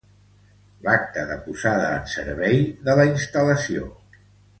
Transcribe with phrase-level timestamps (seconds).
[0.85, 2.57] L'acta de posada en servei
[2.89, 3.85] de la instal·lació.